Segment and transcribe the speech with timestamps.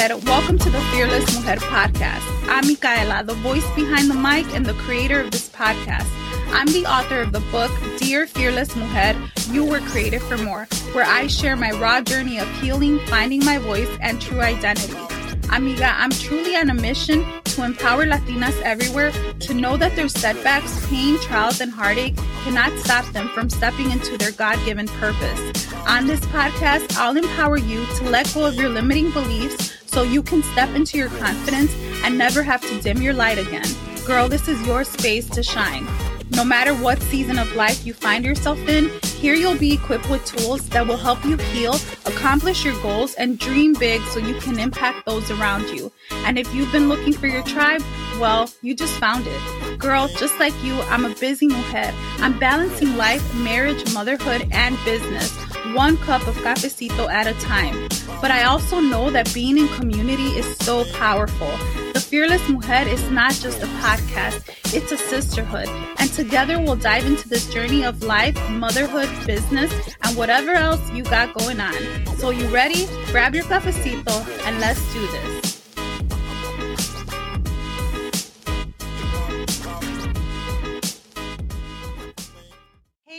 [0.00, 2.22] Welcome to the Fearless Mujer podcast.
[2.48, 6.08] I'm Micaela, the voice behind the mic and the creator of this podcast.
[6.52, 9.14] I'm the author of the book, Dear Fearless Mujer,
[9.50, 13.58] You Were Created for More, where I share my raw journey of healing, finding my
[13.58, 15.19] voice, and true identity.
[15.52, 20.86] Amiga, I'm truly on a mission to empower Latinas everywhere to know that their setbacks,
[20.86, 25.74] pain, trials, and heartache cannot stop them from stepping into their God given purpose.
[25.88, 30.22] On this podcast, I'll empower you to let go of your limiting beliefs so you
[30.22, 33.66] can step into your confidence and never have to dim your light again.
[34.06, 35.86] Girl, this is your space to shine.
[36.30, 40.24] No matter what season of life you find yourself in, here you'll be equipped with
[40.24, 41.74] tools that will help you heal,
[42.06, 45.92] accomplish your goals, and dream big so you can impact those around you.
[46.24, 47.82] And if you've been looking for your tribe,
[48.20, 49.78] well, you just found it.
[49.78, 51.92] Girl, just like you, I'm a busy mujer.
[52.18, 55.36] I'm balancing life, marriage, motherhood, and business,
[55.74, 57.88] one cup of cafecito at a time.
[58.20, 61.50] But I also know that being in community is so powerful.
[61.92, 65.68] The Fearless Mujer is not just a podcast, it's a sisterhood.
[65.98, 69.72] And together we'll dive into this journey of life, motherhood, business,
[70.02, 71.74] and whatever else you got going on.
[72.18, 72.86] So, you ready?
[73.06, 75.39] Grab your cafecito and let's do this.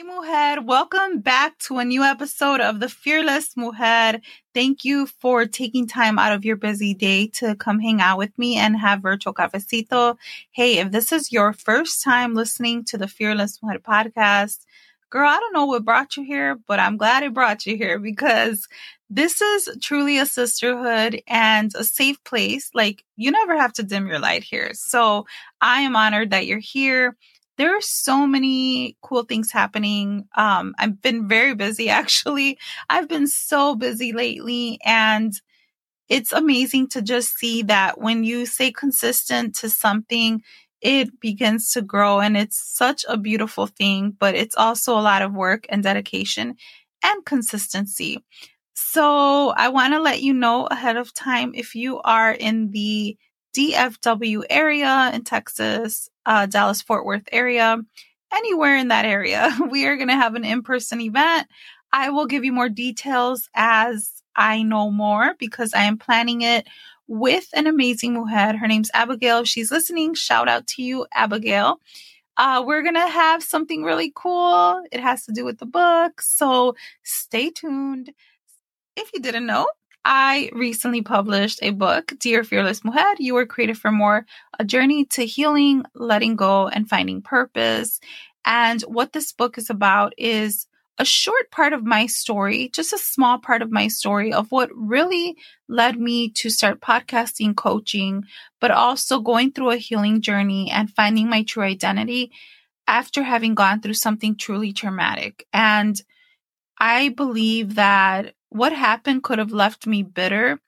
[0.01, 4.19] Hey, Mujer, welcome back to a new episode of the Fearless Mujer.
[4.51, 8.35] Thank you for taking time out of your busy day to come hang out with
[8.35, 10.17] me and have virtual cafecito.
[10.49, 14.65] Hey, if this is your first time listening to the Fearless Mujer podcast,
[15.11, 17.99] girl, I don't know what brought you here, but I'm glad it brought you here
[17.99, 18.67] because
[19.07, 22.71] this is truly a sisterhood and a safe place.
[22.73, 24.71] Like, you never have to dim your light here.
[24.73, 25.27] So
[25.61, 27.15] I am honored that you're here
[27.61, 30.27] there are so many cool things happening.
[30.35, 32.57] Um, I've been very busy actually.
[32.89, 35.31] I've been so busy lately and
[36.09, 40.41] it's amazing to just see that when you stay consistent to something,
[40.81, 45.21] it begins to grow and it's such a beautiful thing, but it's also a lot
[45.21, 46.55] of work and dedication
[47.03, 48.23] and consistency.
[48.73, 53.15] So I want to let you know ahead of time if you are in the
[53.55, 57.77] DFW area in Texas, uh, Dallas Fort Worth area,
[58.33, 61.47] anywhere in that area, we are going to have an in person event.
[61.93, 66.65] I will give you more details as I know more because I am planning it
[67.07, 68.57] with an amazing mujer.
[68.57, 69.39] Her name's Abigail.
[69.39, 71.81] If she's listening, shout out to you, Abigail.
[72.37, 74.81] Uh, we're going to have something really cool.
[74.91, 76.21] It has to do with the book.
[76.21, 78.13] So stay tuned.
[78.95, 79.67] If you didn't know,
[80.03, 84.25] I recently published a book, Dear Fearless Mujer, You Were Created for More,
[84.57, 87.99] a journey to healing, letting go, and finding purpose.
[88.43, 90.65] And what this book is about is
[90.97, 94.69] a short part of my story, just a small part of my story of what
[94.75, 95.35] really
[95.67, 98.23] led me to start podcasting, coaching,
[98.59, 102.31] but also going through a healing journey and finding my true identity
[102.87, 105.45] after having gone through something truly traumatic.
[105.53, 106.01] And
[106.79, 110.59] I believe that what happened could have left me bitter,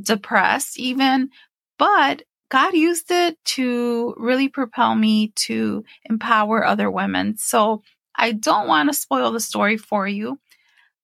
[0.00, 1.30] depressed, even,
[1.78, 7.36] but God used it to really propel me to empower other women.
[7.36, 7.82] So
[8.14, 10.38] I don't want to spoil the story for you.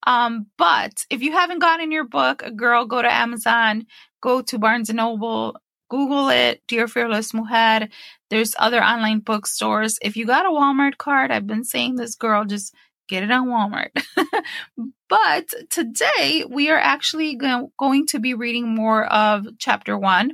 [0.07, 3.87] Um, but if you haven't gotten your book, a girl, go to Amazon,
[4.21, 5.57] go to Barnes and Noble,
[5.89, 7.89] Google it, Dear Fearless Mujer.
[8.31, 9.99] There's other online bookstores.
[10.01, 12.73] If you got a Walmart card, I've been saying this girl, just
[13.11, 13.91] get it on Walmart.
[15.09, 20.33] but today we are actually go- going to be reading more of chapter one.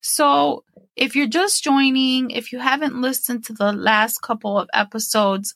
[0.00, 0.64] So
[0.94, 5.54] if you're just joining, if you haven't listened to the last couple of episodes,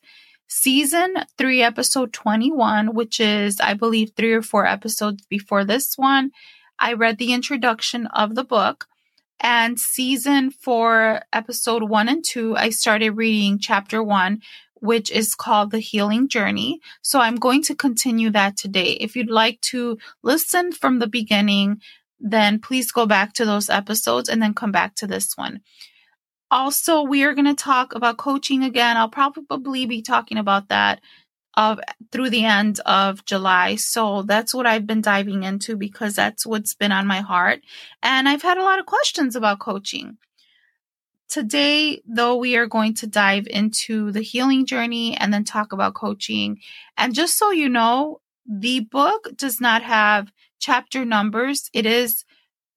[0.48, 6.30] season three, episode 21, which is, I believe, three or four episodes before this one,
[6.78, 8.86] I read the introduction of the book.
[9.40, 14.40] And season four, episode one and two, I started reading chapter one,
[14.82, 16.80] which is called The Healing Journey.
[17.02, 18.98] So I'm going to continue that today.
[19.00, 21.80] If you'd like to listen from the beginning,
[22.18, 25.60] then please go back to those episodes and then come back to this one.
[26.50, 28.96] Also, we are going to talk about coaching again.
[28.96, 31.00] I'll probably be talking about that
[31.56, 31.78] of
[32.10, 33.76] through the end of July.
[33.76, 37.60] So that's what I've been diving into because that's what's been on my heart.
[38.02, 40.18] And I've had a lot of questions about coaching.
[41.32, 45.94] Today, though, we are going to dive into the healing journey and then talk about
[45.94, 46.58] coaching.
[46.98, 50.30] And just so you know, the book does not have
[50.60, 51.70] chapter numbers.
[51.72, 52.26] It is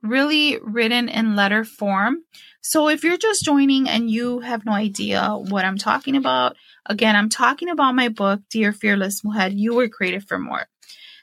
[0.02, 2.20] really written in letter form.
[2.62, 6.56] So if you're just joining and you have no idea what I'm talking about,
[6.86, 10.66] again, I'm talking about my book, Dear Fearless Mujer, You Were Created for More.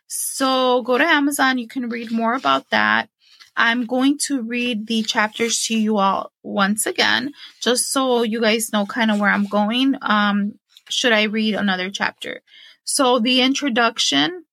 [0.07, 1.57] So go to Amazon.
[1.57, 3.09] You can read more about that.
[3.57, 8.73] I'm going to read the chapters to you all once again, just so you guys
[8.73, 9.97] know kind of where I'm going.
[10.01, 10.55] Um,
[10.89, 12.41] should I read another chapter?
[12.85, 14.45] So, the introduction,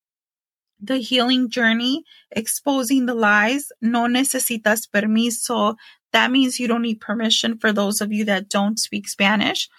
[0.81, 5.75] the healing journey, exposing the lies, no necesitas permiso.
[6.12, 9.69] That means you don't need permission for those of you that don't speak Spanish.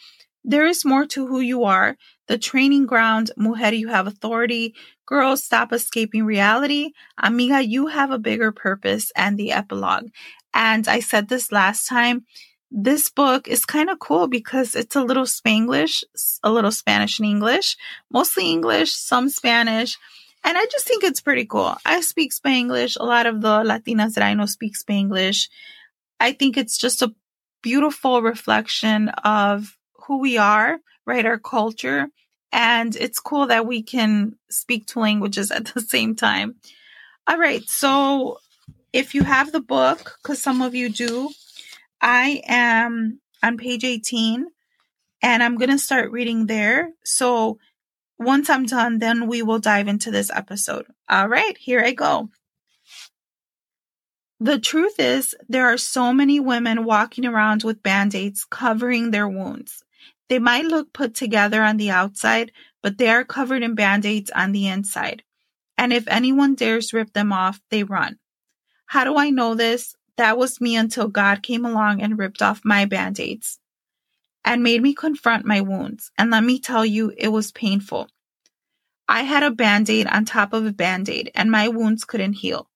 [0.44, 1.96] There is more to who you are.
[2.30, 4.76] The training ground, mujer, you have authority.
[5.04, 6.92] Girls, stop escaping reality.
[7.18, 9.10] Amiga, you have a bigger purpose.
[9.16, 10.10] And the epilogue.
[10.54, 12.26] And I said this last time.
[12.70, 16.04] This book is kind of cool because it's a little Spanglish,
[16.44, 17.76] a little Spanish and English,
[18.12, 19.98] mostly English, some Spanish.
[20.44, 21.74] And I just think it's pretty cool.
[21.84, 22.96] I speak Spanglish.
[23.00, 25.48] A lot of the Latinas that I know speak Spanglish.
[26.20, 27.12] I think it's just a
[27.60, 29.76] beautiful reflection of
[30.06, 31.26] who we are, right?
[31.26, 32.08] Our culture.
[32.52, 36.56] And it's cool that we can speak two languages at the same time.
[37.26, 37.62] All right.
[37.68, 38.38] So
[38.92, 41.30] if you have the book, because some of you do,
[42.00, 44.46] I am on page 18
[45.22, 46.90] and I'm going to start reading there.
[47.04, 47.58] So
[48.18, 50.86] once I'm done, then we will dive into this episode.
[51.08, 52.30] All right, here I go.
[54.42, 59.28] The truth is, there are so many women walking around with band aids covering their
[59.28, 59.84] wounds.
[60.30, 64.30] They might look put together on the outside, but they are covered in band aids
[64.30, 65.24] on the inside.
[65.76, 68.18] And if anyone dares rip them off, they run.
[68.86, 69.96] How do I know this?
[70.16, 73.58] That was me until God came along and ripped off my band aids
[74.44, 76.12] and made me confront my wounds.
[76.16, 78.08] And let me tell you, it was painful.
[79.08, 82.34] I had a band aid on top of a band aid, and my wounds couldn't
[82.34, 82.70] heal.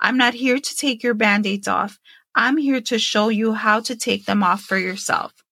[0.00, 1.98] I'm not here to take your band aids off.
[2.34, 5.43] I'm here to show you how to take them off for yourself.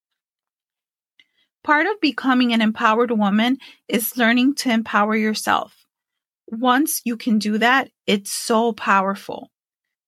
[1.65, 5.87] Part of becoming an empowered woman is learning to empower yourself.
[6.49, 9.51] Once you can do that, it's so powerful.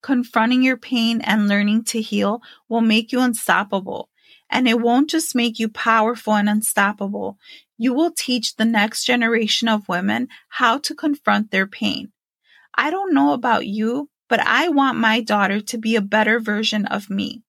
[0.02, 4.10] Confronting your pain and learning to heal will make you unstoppable.
[4.50, 7.38] And it won't just make you powerful and unstoppable.
[7.78, 12.12] You will teach the next generation of women how to confront their pain.
[12.74, 16.84] I don't know about you, but I want my daughter to be a better version
[16.86, 17.43] of me.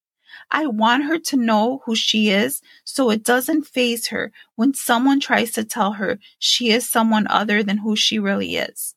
[0.52, 5.20] I want her to know who she is so it doesn't phase her when someone
[5.20, 8.96] tries to tell her she is someone other than who she really is.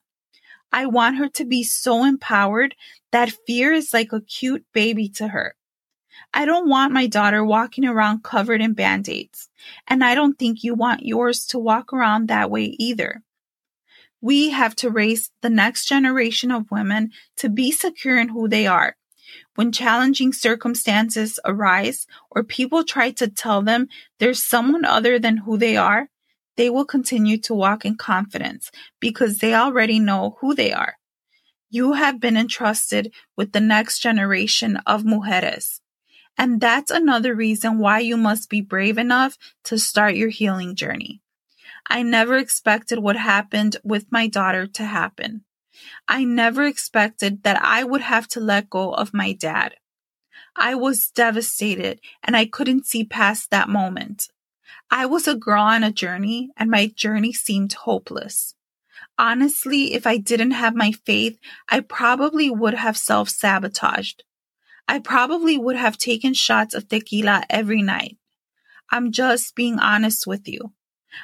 [0.71, 2.75] I want her to be so empowered
[3.11, 5.55] that fear is like a cute baby to her.
[6.35, 9.49] I don't want my daughter walking around covered in band aids,
[9.87, 13.23] and I don't think you want yours to walk around that way either.
[14.21, 18.67] We have to raise the next generation of women to be secure in who they
[18.67, 18.98] are
[19.59, 23.89] when challenging circumstances arise or people try to tell them
[24.21, 26.09] there's someone other than who they are,
[26.57, 28.71] they will continue to walk in confidence
[29.01, 30.95] because they already know who they are.
[31.71, 35.81] You have been entrusted with the next generation of mujeres.
[36.37, 41.21] And that's another reason why you must be brave enough to start your healing journey.
[41.91, 45.43] I never expected what happened with my daughter to happen.
[46.09, 49.75] I never expected that I would have to let go of my dad.
[50.57, 54.29] I was devastated and I couldn't see past that moment.
[54.91, 58.55] I was a girl on a journey and my journey seemed hopeless.
[59.19, 61.39] Honestly, if I didn't have my faith,
[61.69, 64.25] I probably would have self sabotaged.
[64.89, 68.17] I probably would have taken shots of tequila every night.
[68.91, 70.73] I'm just being honest with you.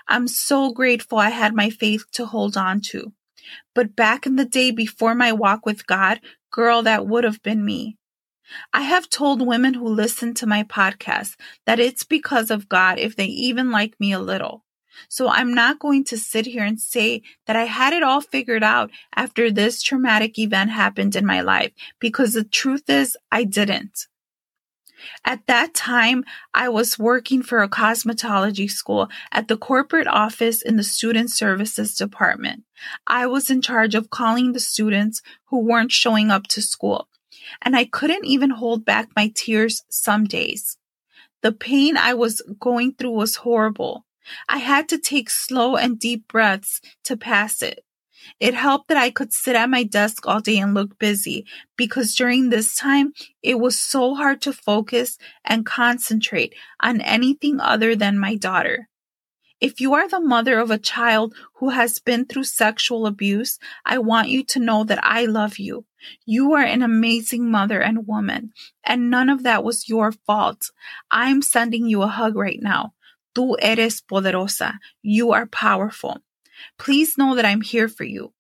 [0.07, 3.13] I'm so grateful I had my faith to hold on to.
[3.75, 6.21] But back in the day before my walk with God,
[6.51, 7.97] girl, that would have been me.
[8.73, 11.37] I have told women who listen to my podcast
[11.67, 14.65] that it's because of God if they even like me a little.
[15.09, 18.63] So I'm not going to sit here and say that I had it all figured
[18.63, 24.07] out after this traumatic event happened in my life because the truth is I didn't.
[25.25, 30.77] At that time, I was working for a cosmetology school at the corporate office in
[30.77, 32.65] the student services department.
[33.07, 37.09] I was in charge of calling the students who weren't showing up to school,
[37.63, 40.77] and I couldn't even hold back my tears some days.
[41.43, 44.07] The pain I was going through was horrible.
[44.49, 47.84] I had to take slow and deep breaths to pass it.
[48.41, 52.15] It helped that I could sit at my desk all day and look busy because
[52.15, 53.13] during this time,
[53.43, 58.89] it was so hard to focus and concentrate on anything other than my daughter.
[59.61, 63.99] If you are the mother of a child who has been through sexual abuse, I
[63.99, 65.87] want you to know that I love you.
[66.27, 68.53] You are an amazing mother and woman,
[68.85, 70.71] and none of that was your fault.
[71.11, 72.93] I'm sending you a hug right now.
[73.35, 74.75] Tú eres poderosa.
[75.03, 76.19] You are powerful.
[76.79, 78.33] Please know that I'm here for you.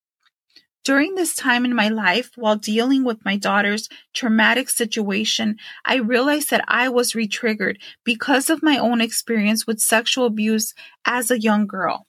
[0.84, 5.56] During this time in my life, while dealing with my daughter's traumatic situation,
[5.86, 10.74] I realized that I was retriggered because of my own experience with sexual abuse
[11.06, 12.06] as a young girl.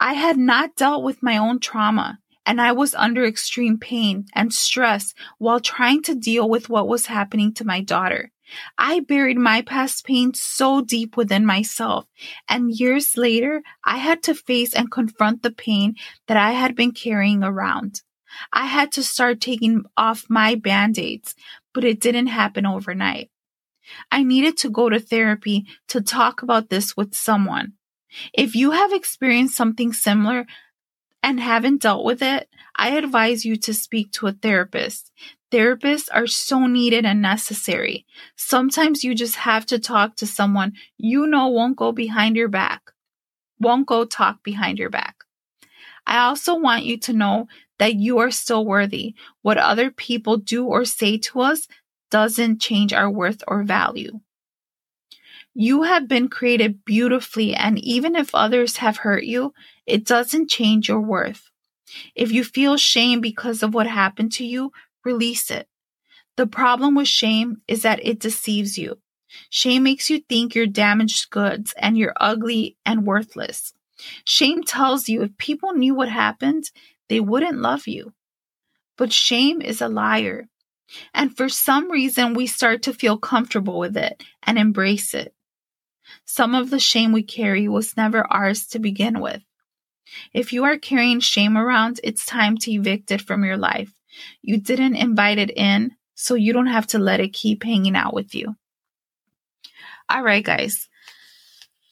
[0.00, 4.52] I had not dealt with my own trauma, and I was under extreme pain and
[4.52, 8.32] stress while trying to deal with what was happening to my daughter.
[8.78, 12.06] I buried my past pain so deep within myself,
[12.48, 15.94] and years later, I had to face and confront the pain
[16.26, 18.02] that I had been carrying around.
[18.52, 21.34] I had to start taking off my band aids,
[21.72, 23.30] but it didn't happen overnight.
[24.10, 27.74] I needed to go to therapy to talk about this with someone.
[28.32, 30.46] If you have experienced something similar
[31.22, 35.12] and haven't dealt with it, I advise you to speak to a therapist.
[35.50, 38.06] Therapists are so needed and necessary.
[38.36, 42.90] Sometimes you just have to talk to someone you know won't go behind your back,
[43.60, 45.16] won't go talk behind your back.
[46.06, 47.46] I also want you to know
[47.78, 49.14] that you are still worthy.
[49.42, 51.66] What other people do or say to us
[52.10, 54.20] doesn't change our worth or value.
[55.54, 59.54] You have been created beautifully, and even if others have hurt you,
[59.86, 61.50] it doesn't change your worth.
[62.14, 64.72] If you feel shame because of what happened to you,
[65.04, 65.68] Release it.
[66.36, 68.98] The problem with shame is that it deceives you.
[69.50, 73.72] Shame makes you think you're damaged goods and you're ugly and worthless.
[74.24, 76.64] Shame tells you if people knew what happened,
[77.08, 78.12] they wouldn't love you.
[78.96, 80.48] But shame is a liar.
[81.12, 85.34] And for some reason, we start to feel comfortable with it and embrace it.
[86.24, 89.42] Some of the shame we carry was never ours to begin with.
[90.32, 93.92] If you are carrying shame around, it's time to evict it from your life.
[94.42, 98.14] You didn't invite it in, so you don't have to let it keep hanging out
[98.14, 98.56] with you.
[100.08, 100.88] All right, guys.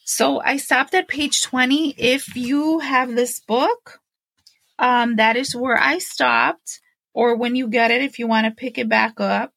[0.04, 1.94] So I stopped at page 20.
[1.96, 4.00] If you have this book,
[4.78, 6.80] um, that is where I stopped.
[7.14, 9.52] Or when you get it, if you want to pick it back up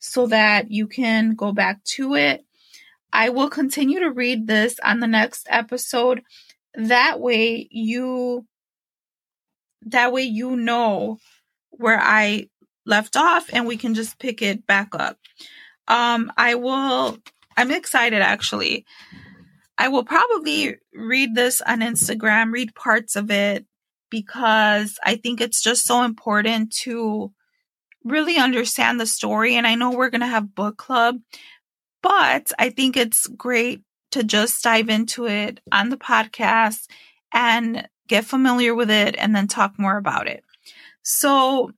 [0.00, 2.44] so that you can go back to it.
[3.12, 6.22] I will continue to read this on the next episode.
[6.74, 8.46] That way you
[9.82, 11.18] that way you know
[11.80, 12.48] where I
[12.86, 15.18] left off and we can just pick it back up.
[15.88, 17.18] Um, I will,
[17.56, 18.84] I'm excited actually.
[19.78, 23.64] I will probably read this on Instagram, read parts of it
[24.10, 27.32] because I think it's just so important to
[28.04, 29.56] really understand the story.
[29.56, 31.16] And I know we're going to have book club,
[32.02, 36.88] but I think it's great to just dive into it on the podcast
[37.32, 40.44] and get familiar with it and then talk more about it.
[41.12, 41.72] So,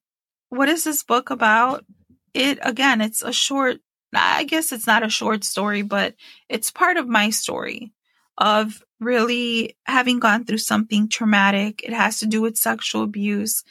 [0.51, 1.87] what is this book about?
[2.35, 3.79] It again, it's a short,
[4.15, 6.15] I guess it's not a short story, but
[6.51, 7.95] it's part of my story
[8.37, 11.83] of really having gone through something traumatic.
[11.83, 13.65] It has to do with sexual abuse.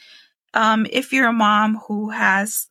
[0.52, 2.66] Um, if you're a mom who has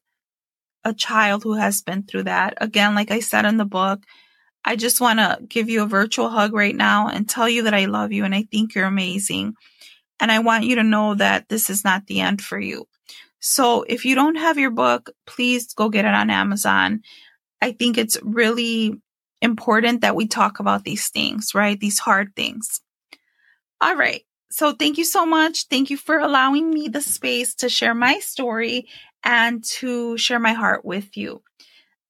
[0.83, 4.03] a child who has been through that, again, like I said in the book,
[4.65, 7.73] I just want to give you a virtual hug right now and tell you that
[7.73, 9.55] I love you and I think you're amazing.
[10.21, 12.87] And I want you to know that this is not the end for you.
[13.39, 17.01] So if you don't have your book, please go get it on Amazon.
[17.59, 18.93] I think it's really
[19.41, 21.79] important that we talk about these things, right?
[21.79, 22.81] These hard things.
[23.81, 24.21] All right.
[24.51, 25.65] So thank you so much.
[25.69, 28.87] Thank you for allowing me the space to share my story
[29.23, 31.41] and to share my heart with you.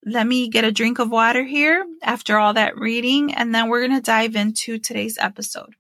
[0.04, 3.88] Let me get a drink of water here after all that reading, and then we're
[3.88, 5.76] going to dive into today's episode.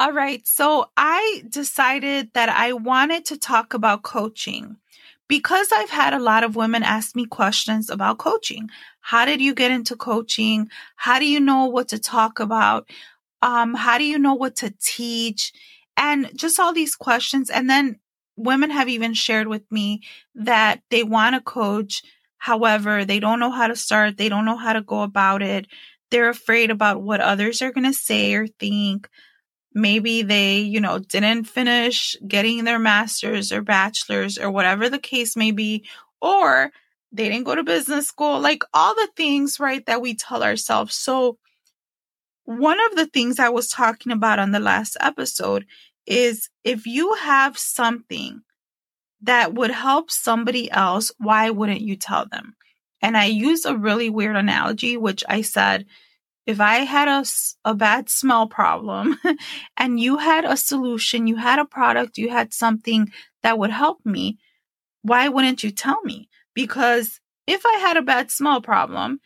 [0.00, 0.46] All right.
[0.48, 4.78] So I decided that I wanted to talk about coaching
[5.28, 8.70] because I've had a lot of women ask me questions about coaching.
[9.02, 10.70] How did you get into coaching?
[10.96, 12.88] How do you know what to talk about?
[13.42, 15.52] Um, how do you know what to teach?
[15.98, 17.50] And just all these questions.
[17.50, 18.00] And then
[18.36, 20.00] women have even shared with me
[20.34, 22.02] that they want to coach.
[22.38, 24.16] However, they don't know how to start.
[24.16, 25.66] They don't know how to go about it.
[26.10, 29.10] They're afraid about what others are going to say or think
[29.74, 35.36] maybe they, you know, didn't finish getting their master's or bachelor's or whatever the case
[35.36, 35.84] may be,
[36.20, 36.70] or
[37.12, 40.94] they didn't go to business school, like all the things, right, that we tell ourselves.
[40.94, 41.38] So,
[42.44, 45.66] one of the things I was talking about on the last episode
[46.06, 48.42] is if you have something
[49.22, 52.56] that would help somebody else, why wouldn't you tell them?
[53.02, 55.86] And I use a really weird analogy, which I said,
[56.50, 57.24] if I had a,
[57.64, 59.16] a bad smell problem
[59.76, 63.12] and you had a solution, you had a product, you had something
[63.44, 64.38] that would help me,
[65.02, 66.28] why wouldn't you tell me?
[66.54, 69.20] Because if I had a bad smell problem,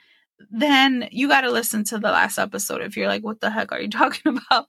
[0.50, 3.72] then you got to listen to the last episode if you're like, what the heck
[3.72, 4.66] are you talking about?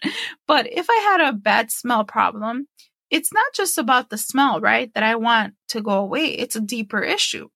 [0.48, 2.68] But if I had a bad smell problem,
[3.12, 4.94] it's not just about the smell, right?
[4.94, 6.28] That I want to go away.
[6.28, 7.50] It's a deeper issue.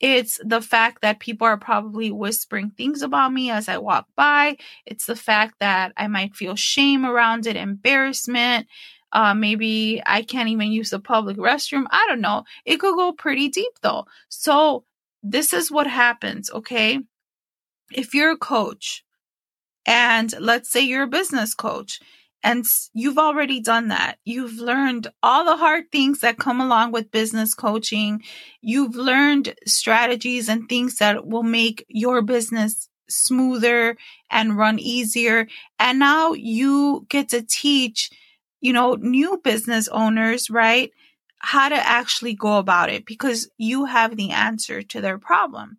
[0.00, 4.58] It's the fact that people are probably whispering things about me as I walk by.
[4.84, 8.66] It's the fact that I might feel shame around it, embarrassment.
[9.12, 11.86] Uh, maybe I can't even use the public restroom.
[11.90, 12.44] I don't know.
[12.66, 14.04] It could go pretty deep though.
[14.28, 14.84] So,
[15.22, 17.00] this is what happens, okay?
[17.92, 19.04] If you're a coach,
[19.86, 22.00] and let's say you're a business coach,
[22.46, 24.18] and you've already done that.
[24.24, 28.22] You've learned all the hard things that come along with business coaching.
[28.60, 33.96] You've learned strategies and things that will make your business smoother
[34.30, 35.48] and run easier.
[35.80, 38.10] And now you get to teach,
[38.60, 40.92] you know, new business owners, right?
[41.38, 45.78] How to actually go about it because you have the answer to their problem.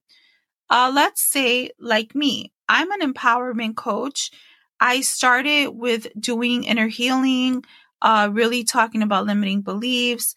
[0.69, 4.31] Uh, let's say, like me, I'm an empowerment coach
[4.79, 7.63] I started with doing inner healing,
[8.01, 10.35] uh, really talking about limiting beliefs,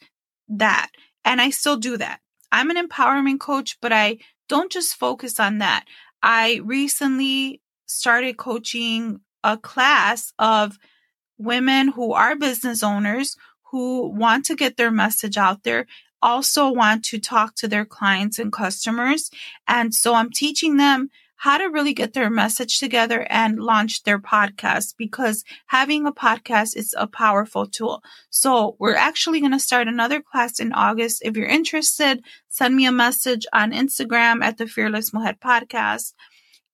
[0.48, 0.88] that.
[1.24, 2.20] And I still do that.
[2.50, 4.18] I'm an empowerment coach, but I
[4.48, 5.84] don't just focus on that.
[6.22, 10.78] I recently started coaching a class of
[11.38, 13.36] women who are business owners
[13.70, 15.86] who want to get their message out there,
[16.20, 19.30] also want to talk to their clients and customers.
[19.66, 24.18] And so I'm teaching them how to really get their message together and launch their
[24.18, 28.04] podcast because having a podcast is a powerful tool.
[28.28, 31.22] So we're actually going to start another class in August.
[31.24, 36.12] If you're interested, send me a message on Instagram at the Fearless Mujer podcast.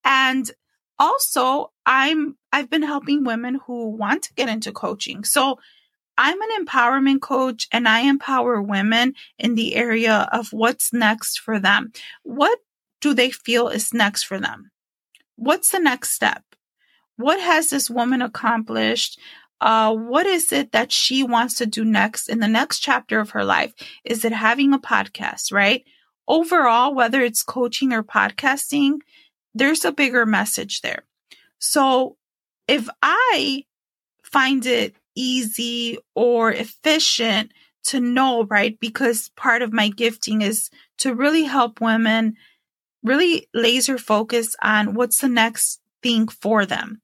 [0.05, 0.51] And
[0.99, 5.23] also I'm, I've been helping women who want to get into coaching.
[5.23, 5.61] So
[6.19, 11.61] I'm an empowerment coach and I empower women in the area of what's next for
[11.61, 11.93] them.
[12.25, 12.59] What
[13.01, 14.71] do they feel is next for them?
[15.37, 16.43] What's the next step?
[17.17, 19.19] What has this woman accomplished?
[19.61, 23.31] Uh, what is it that she wants to do next in the next chapter of
[23.31, 23.73] her life?
[24.05, 25.85] Is it having a podcast, right?
[26.29, 28.99] Overall, whether it's coaching or podcasting,
[29.55, 31.05] there's a bigger message there.
[31.59, 32.17] So
[32.69, 33.65] if I
[34.23, 37.53] find it easy or efficient
[37.85, 38.79] to know, right?
[38.81, 42.35] Because part of my gifting is to really help women
[43.07, 47.01] really laser focus on what's the next thing for them.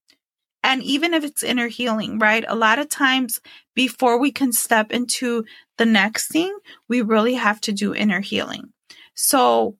[0.64, 2.44] And even if it's inner healing, right?
[2.46, 3.40] A lot of times
[3.74, 5.44] before we can step into
[5.76, 6.56] the next thing,
[6.88, 8.72] we really have to do inner healing.
[9.14, 9.76] So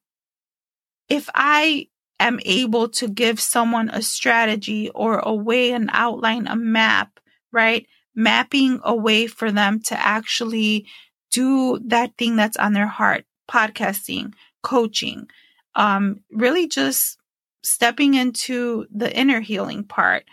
[1.09, 6.57] if I am able to give someone a strategy or a way, an outline, a
[6.57, 7.21] map,
[7.53, 7.87] right?
[8.15, 10.87] Mapping a way for them to actually
[11.31, 14.33] do that thing that's on their heart, podcasting,
[14.63, 15.29] coaching,
[15.75, 17.19] um, really just
[17.63, 20.25] stepping into the inner healing part,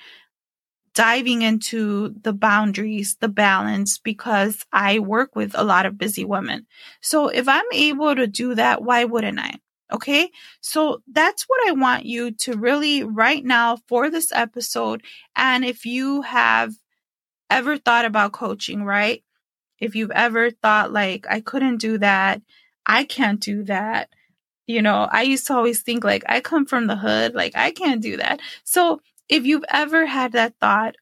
[0.94, 6.66] diving into the boundaries, the balance, because I work with a lot of busy women.
[7.02, 9.56] So if I'm able to do that, why wouldn't I?
[9.92, 10.30] Okay.
[10.62, 15.02] So that's what I want you to really right now for this episode.
[15.36, 16.74] And if you have
[17.50, 19.24] ever thought about coaching, right?
[19.80, 22.42] If you've ever thought like, I couldn't do that.
[22.86, 24.10] I can't do that.
[24.70, 27.72] You know, I used to always think like I come from the hood, like I
[27.72, 28.40] can't do that.
[28.64, 30.94] So if you've ever had that thought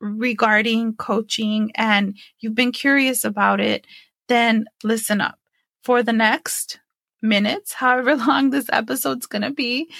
[0.00, 3.86] regarding coaching and you've been curious about it,
[4.28, 5.38] then listen up.
[5.84, 6.80] For the next
[7.20, 9.90] minutes, however long this episode's going to be,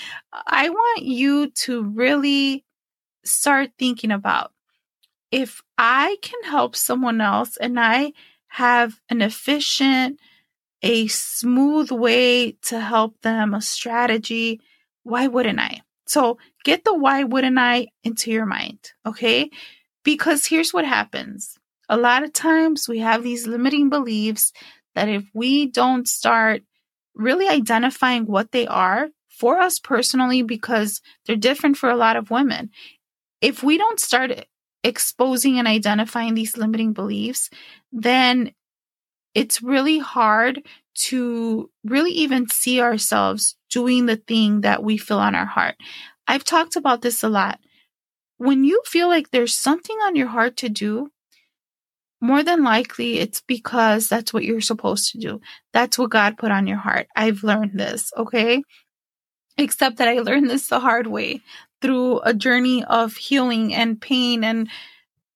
[0.46, 2.64] I want you to really
[3.22, 4.52] start thinking about
[5.30, 8.14] if I can help someone else and I
[8.46, 10.20] have an efficient,
[10.82, 14.60] a smooth way to help them, a strategy,
[15.02, 15.80] why wouldn't I?
[16.06, 19.50] So get the why wouldn't I into your mind, okay?
[20.04, 21.58] Because here's what happens.
[21.88, 24.52] A lot of times we have these limiting beliefs
[24.94, 26.62] that if we don't start
[27.14, 32.30] really identifying what they are for us personally, because they're different for a lot of
[32.30, 32.70] women,
[33.40, 34.46] if we don't start
[34.82, 37.50] exposing and identifying these limiting beliefs,
[37.92, 38.52] then
[39.38, 40.62] it's really hard
[40.94, 45.76] to really even see ourselves doing the thing that we feel on our heart.
[46.26, 47.60] I've talked about this a lot.
[48.38, 51.12] When you feel like there's something on your heart to do,
[52.20, 55.40] more than likely it's because that's what you're supposed to do.
[55.72, 57.06] That's what God put on your heart.
[57.14, 58.64] I've learned this, okay?
[59.56, 61.42] Except that I learned this the hard way
[61.80, 64.68] through a journey of healing and pain and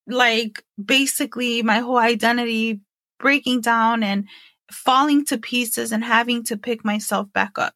[0.08, 2.80] like basically my whole identity
[3.22, 4.28] breaking down and
[4.70, 7.74] falling to pieces and having to pick myself back up.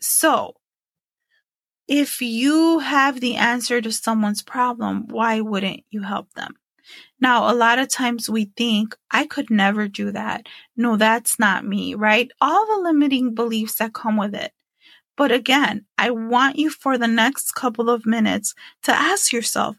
[0.00, 0.54] So,
[1.86, 6.54] if you have the answer to someone's problem, why wouldn't you help them?
[7.20, 10.46] Now, a lot of times we think, I could never do that.
[10.76, 12.30] No, that's not me, right?
[12.40, 14.52] All the limiting beliefs that come with it.
[15.16, 19.76] But again, I want you for the next couple of minutes to ask yourself,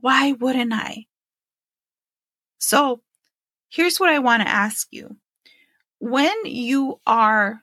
[0.00, 1.06] why wouldn't I?
[2.58, 3.00] So
[3.74, 5.16] here's what I want to ask you.
[5.98, 7.60] When you are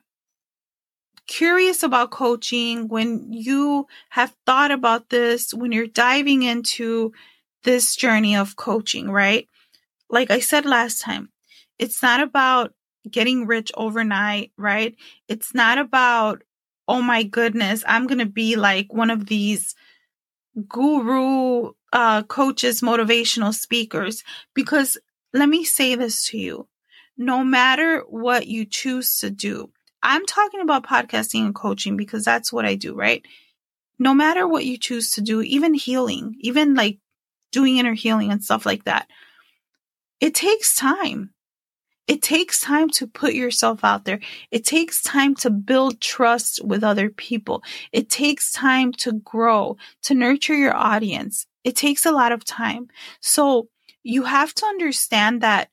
[1.26, 7.12] curious about coaching, when you have thought about this, when you're diving into
[7.64, 9.48] this journey of coaching, right?
[10.10, 11.30] Like I said last time,
[11.78, 12.74] it's not about
[13.10, 14.94] getting rich overnight, right?
[15.28, 16.42] It's not about,
[16.86, 19.74] oh my goodness, I'm going to be like one of these
[20.68, 24.22] guru uh, coaches, motivational speakers.
[24.54, 24.98] Because
[25.32, 26.68] let me say this to you
[27.16, 29.70] no matter what you choose to do,
[30.02, 33.24] I'm talking about podcasting and coaching because that's what I do, right?
[33.98, 36.98] No matter what you choose to do, even healing, even like
[37.52, 39.08] doing inner healing and stuff like that,
[40.20, 41.30] it takes time.
[42.08, 44.18] It takes time to put yourself out there.
[44.50, 47.62] It takes time to build trust with other people.
[47.92, 51.46] It takes time to grow, to nurture your audience.
[51.62, 52.88] It takes a lot of time.
[53.20, 53.68] So
[54.02, 55.68] you have to understand that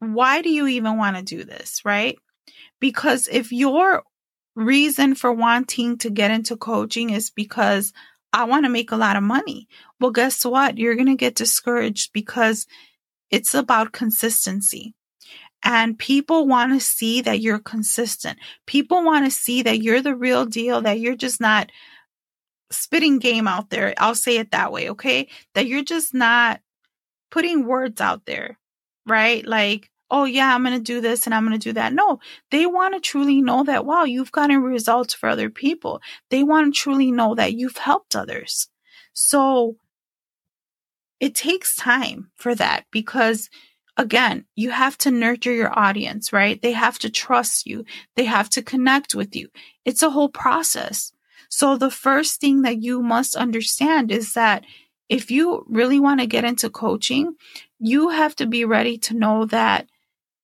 [0.00, 2.16] why do you even want to do this, right?
[2.80, 4.04] Because if your
[4.54, 7.92] reason for wanting to get into coaching is because
[8.32, 9.68] I want to make a lot of money,
[10.00, 10.78] well, guess what?
[10.78, 12.66] You're going to get discouraged because
[13.30, 14.94] it's about consistency.
[15.64, 18.38] And people want to see that you're consistent.
[18.66, 21.72] People want to see that you're the real deal, that you're just not
[22.70, 23.92] spitting game out there.
[23.98, 25.28] I'll say it that way, okay?
[25.54, 26.60] That you're just not
[27.30, 28.58] putting words out there,
[29.06, 29.46] right?
[29.46, 31.92] Like, oh yeah, I'm going to do this and I'm going to do that.
[31.92, 36.00] No, they want to truly know that, wow, you've gotten results for other people.
[36.30, 38.68] They want to truly know that you've helped others.
[39.12, 39.76] So
[41.20, 43.50] it takes time for that because
[43.96, 46.62] again, you have to nurture your audience, right?
[46.62, 47.84] They have to trust you.
[48.14, 49.48] They have to connect with you.
[49.84, 51.12] It's a whole process.
[51.48, 54.64] So the first thing that you must understand is that
[55.08, 57.34] if you really want to get into coaching,
[57.78, 59.88] you have to be ready to know that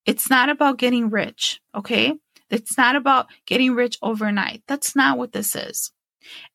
[0.07, 1.61] it's not about getting rich.
[1.74, 2.14] Okay.
[2.50, 4.62] It's not about getting rich overnight.
[4.66, 5.92] That's not what this is.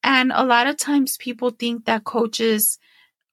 [0.04, 2.80] And a lot of times people think that coaches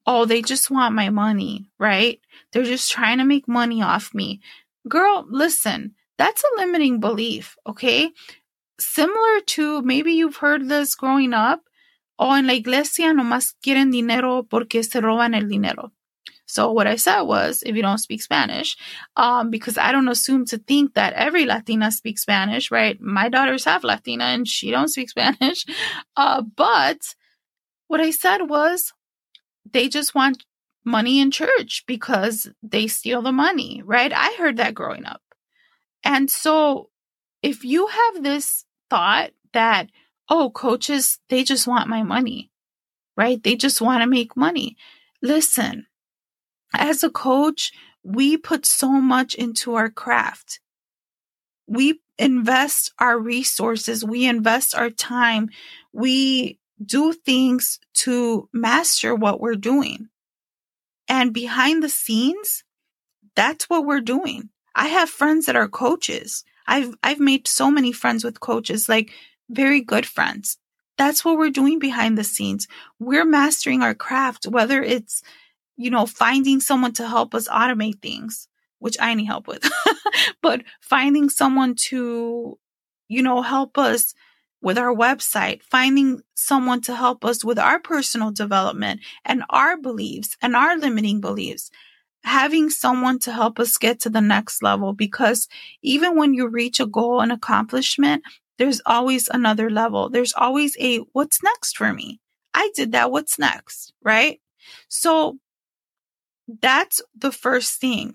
[0.07, 2.21] oh, they just want my money, right?
[2.53, 4.41] They're just trying to make money off me.
[4.89, 8.11] Girl, listen, that's a limiting belief, okay?
[8.79, 11.63] Similar to maybe you've heard this growing up.
[12.19, 15.93] Oh, en la iglesia nomás quieren dinero porque se roban el dinero.
[16.47, 18.77] So what I said was, if you don't speak Spanish,
[19.17, 23.01] um, because I don't assume to think that every Latina speaks Spanish, right?
[23.01, 25.67] My daughter's half Latina and she don't speak Spanish.
[26.17, 27.15] Uh, but
[27.89, 28.93] what I said was,
[29.71, 30.45] they just want
[30.85, 34.13] money in church because they steal the money, right?
[34.15, 35.23] I heard that growing up.
[36.05, 36.91] And so
[37.43, 39.91] if you have this thought that,
[40.29, 42.51] oh, coaches, they just want my money,
[43.17, 43.43] right?
[43.43, 44.77] They just want to make money.
[45.23, 45.87] Listen,
[46.75, 50.61] as a coach, we put so much into our craft.
[51.67, 55.51] We invest our resources, we invest our time,
[55.93, 60.09] we do things to master what we're doing.
[61.09, 62.65] And behind the scenes,
[63.35, 64.51] that's what we're doing.
[64.75, 66.45] I have friends that are coaches.
[66.67, 69.11] I've I've made so many friends with coaches, like
[69.49, 70.59] very good friends.
[70.99, 72.67] That's what we're doing behind the scenes.
[72.99, 75.23] We're mastering our craft, whether it's,
[75.77, 79.69] you know, finding someone to help us automate things, which I need help with,
[80.43, 82.59] but finding someone to,
[83.09, 84.15] you know, help us
[84.63, 90.37] with our website, finding someone to help us with our personal development and our beliefs
[90.41, 91.71] and our limiting beliefs,
[92.25, 94.95] having someone to help us get to the next level.
[94.95, 95.47] Because
[95.83, 98.23] even when you reach a goal and accomplishment,
[98.59, 100.09] there's always another level.
[100.09, 102.21] There's always a what's next for me?
[102.55, 103.11] I did that.
[103.11, 103.93] What's next?
[104.03, 104.41] Right?
[104.89, 105.39] So
[106.61, 108.15] that's the first thing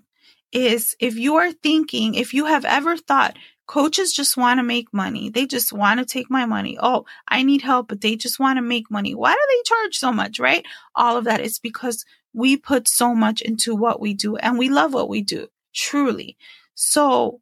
[0.52, 4.92] is if you are thinking, if you have ever thought coaches just want to make
[4.92, 6.76] money, they just want to take my money.
[6.80, 9.14] Oh, I need help, but they just want to make money.
[9.14, 10.64] Why do they charge so much, right?
[10.94, 14.68] All of that is because we put so much into what we do and we
[14.68, 16.36] love what we do, truly.
[16.74, 17.40] So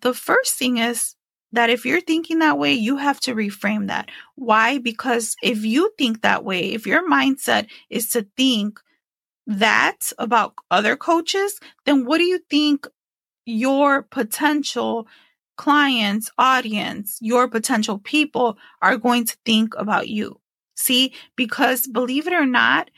[0.00, 1.16] the first thing is
[1.52, 4.08] that if you're thinking that way, you have to reframe that.
[4.36, 4.78] Why?
[4.78, 8.80] Because if you think that way, if your mindset is to think
[9.46, 12.86] that about other coaches, then what do you think
[13.46, 15.08] your potential
[15.56, 20.40] clients, audience, your potential people are going to think about you?
[20.76, 22.90] See, because believe it or not,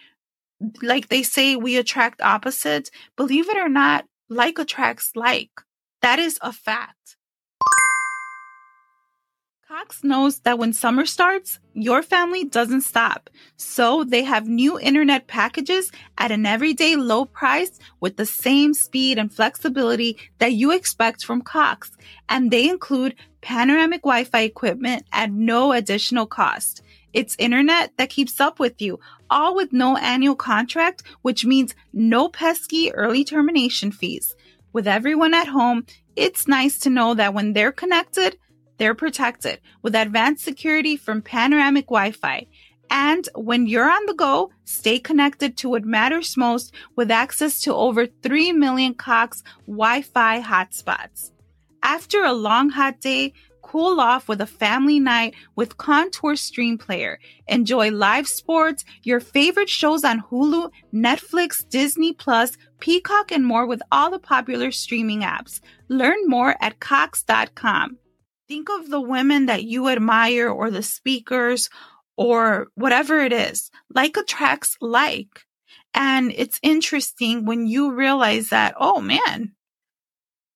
[0.82, 2.90] like they say, we attract opposites.
[3.16, 5.50] Believe it or not, like attracts like.
[6.02, 7.16] That is a fact.
[9.72, 13.30] Cox knows that when summer starts, your family doesn't stop.
[13.56, 19.16] So they have new internet packages at an everyday low price with the same speed
[19.16, 21.90] and flexibility that you expect from Cox.
[22.28, 26.82] And they include panoramic Wi Fi equipment at no additional cost.
[27.14, 32.28] It's internet that keeps up with you, all with no annual contract, which means no
[32.28, 34.36] pesky early termination fees.
[34.74, 38.36] With everyone at home, it's nice to know that when they're connected,
[38.78, 42.46] they're protected with advanced security from panoramic Wi-Fi.
[42.90, 47.74] And when you're on the go, stay connected to what matters most with access to
[47.74, 51.30] over 3 million Cox Wi-Fi hotspots.
[51.82, 53.32] After a long hot day,
[53.62, 57.18] cool off with a family night with Contour Stream Player.
[57.48, 63.80] Enjoy live sports, your favorite shows on Hulu, Netflix, Disney Plus, Peacock, and more with
[63.90, 65.60] all the popular streaming apps.
[65.88, 67.96] Learn more at Cox.com.
[68.48, 71.70] Think of the women that you admire or the speakers
[72.16, 73.70] or whatever it is.
[73.94, 75.44] Like attracts like.
[75.94, 79.52] And it's interesting when you realize that, oh man,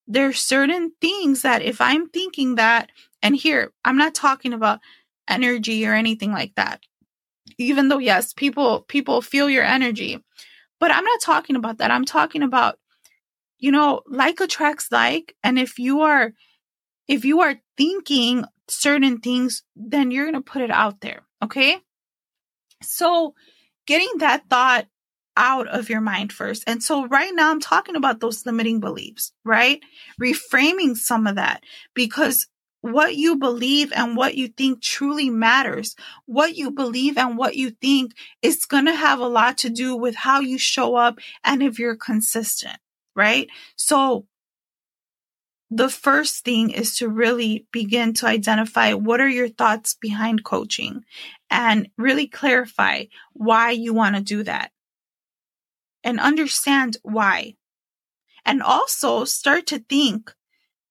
[0.07, 2.91] there are certain things that if I'm thinking that,
[3.23, 4.81] and here, I'm not talking about
[5.29, 6.81] energy or anything like that.
[7.59, 10.23] Even though, yes, people, people feel your energy,
[10.79, 11.91] but I'm not talking about that.
[11.91, 12.79] I'm talking about,
[13.59, 15.35] you know, like attracts like.
[15.43, 16.33] And if you are,
[17.09, 21.23] if you are thinking certain things, then you're going to put it out there.
[21.43, 21.79] Okay.
[22.83, 23.35] So
[23.87, 24.87] getting that thought
[25.37, 26.65] out of your mind first.
[26.67, 29.81] And so right now I'm talking about those limiting beliefs, right?
[30.21, 31.63] Reframing some of that
[31.95, 32.49] because
[32.81, 35.97] what you believe and what you think truly matters.
[36.27, 39.97] What you believe and what you think is going to have a lot to do
[39.97, 42.79] with how you show up and if you're consistent,
[43.15, 43.49] right?
[43.77, 44.27] So
[45.71, 51.05] the first thing is to really begin to identify what are your thoughts behind coaching
[51.51, 54.71] and really clarify why you want to do that
[56.05, 57.57] and understand why.
[58.45, 60.33] And also start to think,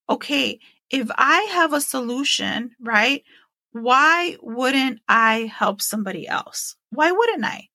[0.10, 0.60] okay,
[0.90, 3.24] if I have a solution, right?
[3.72, 6.76] Why wouldn't I help somebody else?
[6.90, 7.70] Why wouldn't I?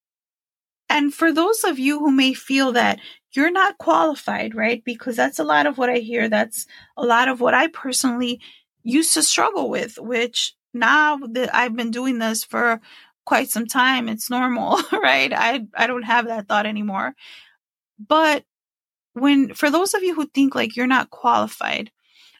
[0.91, 2.99] And for those of you who may feel that
[3.33, 4.83] you're not qualified, right?
[4.85, 6.29] Because that's a lot of what I hear.
[6.29, 8.41] That's a lot of what I personally
[8.83, 12.81] used to struggle with, which now that I've been doing this for
[13.25, 15.33] quite some time, it's normal, right?
[15.33, 17.15] I, I don't have that thought anymore.
[17.99, 18.45] But
[19.13, 21.93] when, for those of you who think like you're not qualified,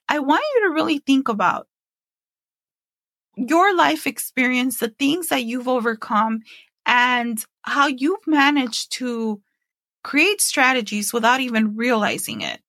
[0.09, 1.69] I want you to really think about
[3.37, 6.41] your life experience, the things that you've overcome,
[6.87, 9.41] and how you've managed to
[10.03, 12.61] create strategies without even realizing it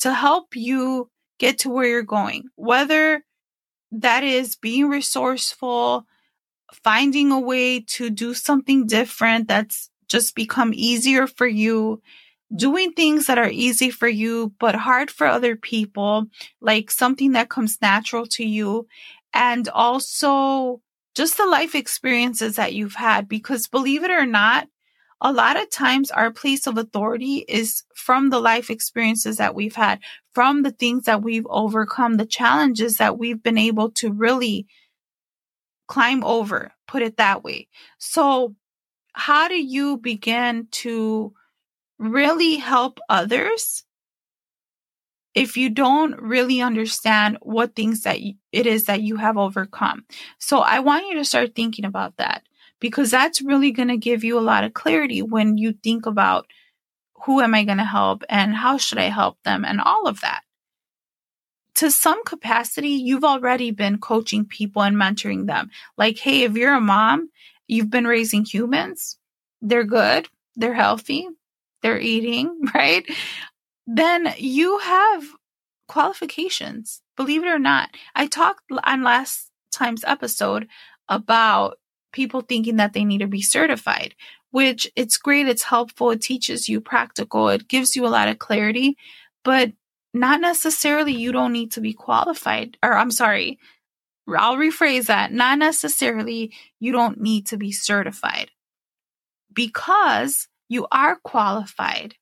[0.00, 2.44] to help you get to where you're going.
[2.56, 3.24] Whether
[3.92, 6.06] that is being resourceful,
[6.84, 12.02] finding a way to do something different that's just become easier for you,
[12.54, 16.26] doing things that are easy for you but hard for other people,
[16.60, 18.86] like something that comes natural to you,
[19.32, 20.80] and also
[21.20, 23.28] just the life experiences that you've had.
[23.28, 24.68] Because believe it or not,
[25.20, 29.76] a lot of times our place of authority is from the life experiences that we've
[29.76, 30.00] had,
[30.32, 34.66] from the things that we've overcome, the challenges that we've been able to really
[35.88, 37.68] climb over, put it that way.
[37.98, 38.54] So,
[39.12, 41.34] how do you begin to
[41.98, 43.84] really help others
[45.34, 48.18] if you don't really understand what things that
[48.52, 50.04] it is that you have overcome.
[50.38, 52.42] So I want you to start thinking about that
[52.80, 56.46] because that's really going to give you a lot of clarity when you think about
[57.24, 60.20] who am I going to help and how should I help them and all of
[60.22, 60.40] that.
[61.76, 65.70] To some capacity, you've already been coaching people and mentoring them.
[65.96, 67.30] Like, hey, if you're a mom,
[67.68, 69.16] you've been raising humans,
[69.62, 71.28] they're good, they're healthy,
[71.82, 73.06] they're eating, right?
[73.92, 75.24] Then you have
[75.88, 77.02] qualifications.
[77.16, 77.90] Believe it or not.
[78.14, 80.68] I talked on last time's episode
[81.08, 81.78] about
[82.12, 84.14] people thinking that they need to be certified,
[84.52, 85.48] which it's great.
[85.48, 86.12] It's helpful.
[86.12, 87.48] It teaches you practical.
[87.48, 88.96] It gives you a lot of clarity,
[89.42, 89.72] but
[90.14, 93.58] not necessarily you don't need to be qualified or I'm sorry.
[94.28, 95.32] I'll rephrase that.
[95.32, 98.52] Not necessarily you don't need to be certified
[99.52, 102.14] because you are qualified.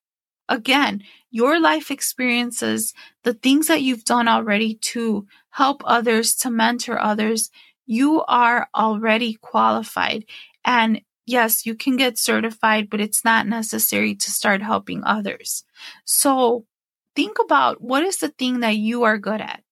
[0.49, 6.99] Again, your life experiences, the things that you've done already to help others, to mentor
[6.99, 7.51] others,
[7.87, 10.25] you are already qualified.
[10.65, 15.65] And yes, you can get certified, but it's not necessary to start helping others.
[16.05, 16.65] So
[17.15, 19.63] think about what is the thing that you are good at.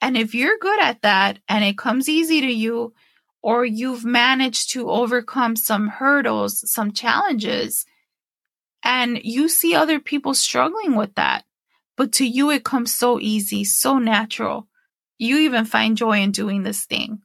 [0.00, 2.94] And if you're good at that and it comes easy to you,
[3.42, 7.86] or you've managed to overcome some hurdles, some challenges,
[8.86, 11.44] and you see other people struggling with that,
[11.96, 14.68] but to you it comes so easy, so natural.
[15.18, 17.18] You even find joy in doing this thing.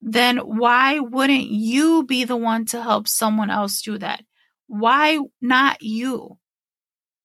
[0.00, 4.24] Then why wouldn't you be the one to help someone else do that?
[4.66, 6.38] Why not you?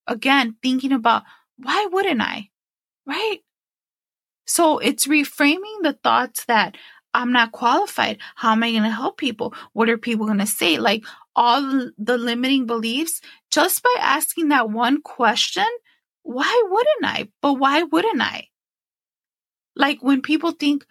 [0.05, 1.23] Again, thinking about
[1.55, 2.49] why wouldn't I?
[3.05, 3.39] Right?
[4.45, 6.75] So it's reframing the thoughts that
[7.13, 8.17] I'm not qualified.
[8.35, 9.53] How am I going to help people?
[9.71, 10.77] What are people going to say?
[10.77, 11.05] Like
[11.39, 15.65] all the limiting beliefs, just by asking that one question,
[16.23, 17.29] why wouldn't I?
[17.41, 18.49] But why wouldn't I?
[19.73, 20.85] Like when people think,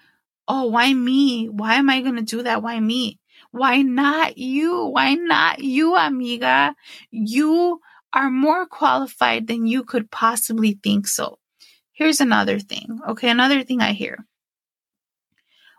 [0.49, 1.51] oh, why me?
[1.51, 2.63] Why am I going to do that?
[2.63, 3.21] Why me?
[3.51, 4.87] Why not you?
[4.87, 6.75] Why not you, amiga?
[7.11, 7.81] You
[8.15, 11.39] are more qualified than you could possibly think so.
[11.93, 13.01] Here's another thing.
[13.07, 13.29] Okay.
[13.29, 14.25] Another thing I hear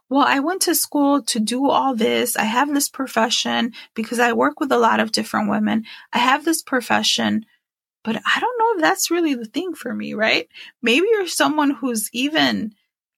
[0.09, 2.35] well, I went to school to do all this.
[2.35, 5.85] I have this profession because I work with a lot of different women.
[6.11, 7.45] I have this profession,
[8.03, 10.47] but I don't know if that's really the thing for me, right?
[10.81, 12.73] Maybe you're someone who's even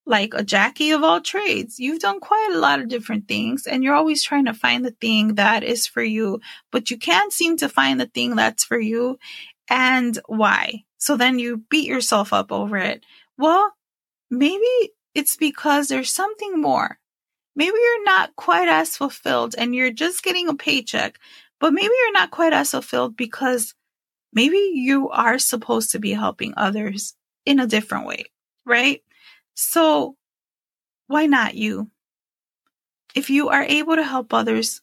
[0.05, 1.79] like a Jackie of all trades.
[1.79, 4.91] You've done quite a lot of different things and you're always trying to find the
[4.91, 8.79] thing that is for you, but you can't seem to find the thing that's for
[8.79, 9.17] you.
[9.69, 10.83] And why?
[10.97, 13.05] So then you beat yourself up over it.
[13.37, 13.73] Well,
[14.29, 16.99] maybe it's because there's something more.
[17.55, 21.19] Maybe you're not quite as fulfilled and you're just getting a paycheck,
[21.59, 23.73] but maybe you're not quite as fulfilled because
[24.33, 28.25] maybe you are supposed to be helping others in a different way,
[28.65, 29.03] right?
[29.53, 30.15] So
[31.07, 31.91] why not you?
[33.13, 34.81] If you are able to help others,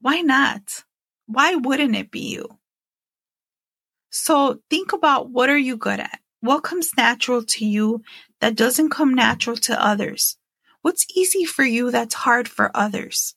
[0.00, 0.84] why not?
[1.26, 2.58] Why wouldn't it be you?
[4.10, 6.20] So think about what are you good at?
[6.40, 8.02] What comes natural to you
[8.40, 10.36] that doesn't come natural to others?
[10.82, 13.34] What's easy for you that's hard for others?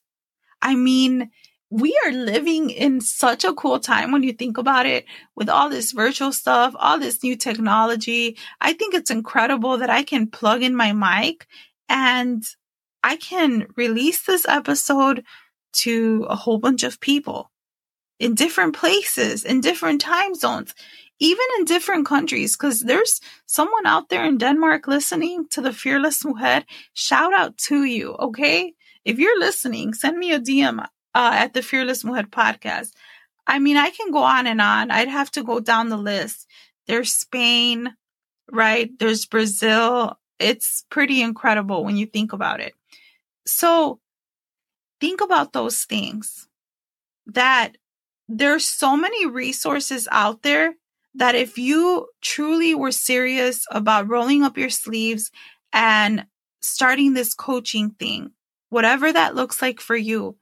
[0.62, 1.30] I mean,
[1.70, 5.70] we are living in such a cool time when you think about it with all
[5.70, 8.36] this virtual stuff, all this new technology.
[8.60, 11.46] I think it's incredible that I can plug in my mic
[11.88, 12.44] and
[13.02, 15.24] I can release this episode
[15.72, 17.50] to a whole bunch of people
[18.18, 20.74] in different places, in different time zones
[21.20, 26.24] even in different countries, because there's someone out there in Denmark listening to the Fearless
[26.24, 26.64] Mujer.
[26.94, 28.72] Shout out to you, okay?
[29.04, 32.92] If you're listening, send me a DM uh, at the Fearless Mujer podcast.
[33.46, 34.90] I mean, I can go on and on.
[34.90, 36.46] I'd have to go down the list.
[36.86, 37.94] There's Spain,
[38.50, 38.90] right?
[38.98, 40.18] There's Brazil.
[40.38, 42.74] It's pretty incredible when you think about it.
[43.46, 44.00] So
[45.00, 46.48] think about those things
[47.26, 47.76] that
[48.28, 50.74] there's so many resources out there
[51.20, 55.30] that if you truly were serious about rolling up your sleeves
[55.70, 56.24] and
[56.62, 58.30] starting this coaching thing,
[58.70, 60.38] whatever that looks like for you,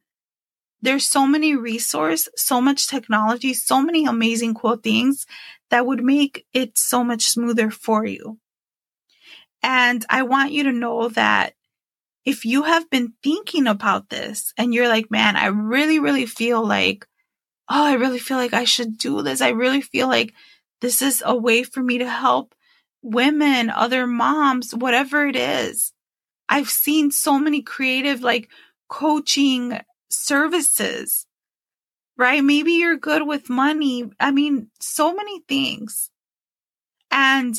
[0.80, 5.26] there's so many resource, so much technology, so many amazing cool things
[5.70, 8.38] that would make it so much smoother for you.
[9.64, 11.54] And I want you to know that
[12.24, 16.64] if you have been thinking about this and you're like, man, I really, really feel
[16.64, 17.04] like,
[17.68, 19.40] oh, I really feel like I should do this.
[19.40, 20.34] I really feel like
[20.80, 22.54] this is a way for me to help
[23.02, 25.92] women, other moms, whatever it is.
[26.48, 28.48] I've seen so many creative, like
[28.88, 31.26] coaching services,
[32.16, 32.42] right?
[32.42, 34.10] Maybe you're good with money.
[34.18, 36.10] I mean, so many things.
[37.10, 37.54] And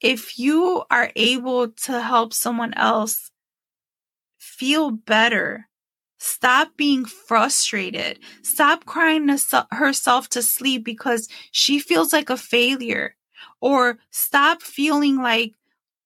[0.00, 3.30] if you are able to help someone else
[4.38, 5.68] feel better
[6.26, 8.18] Stop being frustrated.
[8.42, 9.28] Stop crying
[9.70, 13.14] herself to sleep because she feels like a failure.
[13.60, 15.52] Or stop feeling like,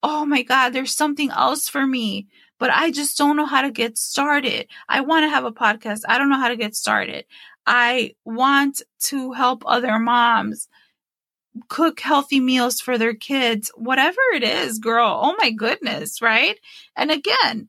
[0.02, 2.26] oh my God, there's something else for me,
[2.58, 4.66] but I just don't know how to get started.
[4.88, 6.00] I want to have a podcast.
[6.08, 7.24] I don't know how to get started.
[7.64, 10.66] I want to help other moms.
[11.68, 15.20] cook healthy meals for their kids, whatever it is, girl.
[15.22, 16.56] Oh my goodness, right?
[16.96, 17.68] And again,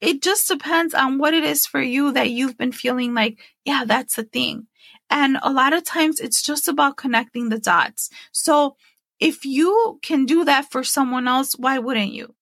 [0.00, 3.84] it just depends on what it is for you that you've been feeling like, yeah,
[3.86, 4.66] that's the thing.
[5.10, 8.10] And a lot of times it's just about connecting the dots.
[8.32, 8.76] So
[9.18, 12.34] if you can do that for someone else, why wouldn't you?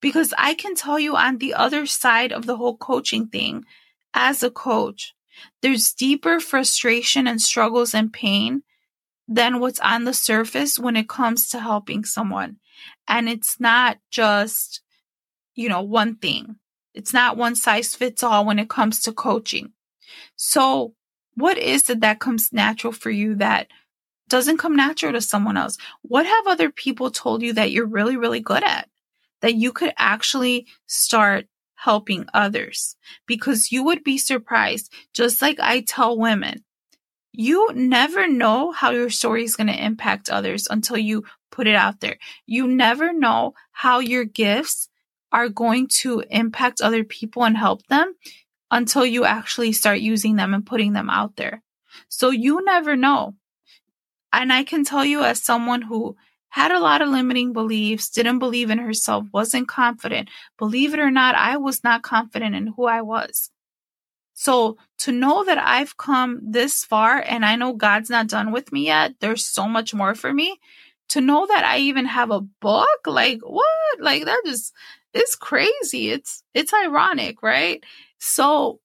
[0.00, 3.64] Because I can tell you on the other side of the whole coaching thing,
[4.12, 5.14] as a coach,
[5.62, 8.62] there's deeper frustration and struggles and pain
[9.26, 12.58] than what's on the surface when it comes to helping someone.
[13.08, 14.82] And it's not just,
[15.54, 16.56] you know, one thing.
[16.94, 19.72] It's not one size fits all when it comes to coaching.
[20.36, 20.94] So
[21.34, 23.68] what is it that comes natural for you that
[24.28, 25.76] doesn't come natural to someone else?
[26.02, 28.88] What have other people told you that you're really, really good at?
[29.40, 32.96] That you could actually start helping others
[33.26, 34.92] because you would be surprised.
[35.12, 36.64] Just like I tell women,
[37.32, 41.74] you never know how your story is going to impact others until you put it
[41.74, 42.18] out there.
[42.46, 44.88] You never know how your gifts
[45.34, 48.14] are going to impact other people and help them
[48.70, 51.60] until you actually start using them and putting them out there.
[52.08, 53.34] So you never know.
[54.32, 56.16] And I can tell you as someone who
[56.50, 60.28] had a lot of limiting beliefs, didn't believe in herself, wasn't confident.
[60.56, 63.50] Believe it or not, I was not confident in who I was.
[64.34, 68.72] So to know that I've come this far and I know God's not done with
[68.72, 70.60] me yet, there's so much more for me.
[71.10, 74.00] To know that I even have a book, like what?
[74.00, 74.72] Like that just
[75.14, 76.10] is crazy.
[76.10, 77.82] It's it's ironic, right?
[78.18, 78.80] So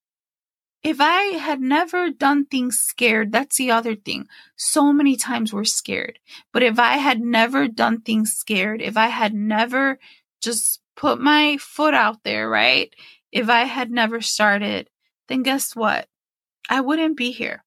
[0.82, 4.28] if I had never done things scared, that's the other thing.
[4.56, 6.20] So many times we're scared.
[6.54, 10.00] But if I had never done things scared, if I had never
[10.42, 12.94] just put my foot out there, right?
[13.32, 14.90] If I had never started,
[15.28, 16.08] then guess what?
[16.70, 17.64] I wouldn't be here.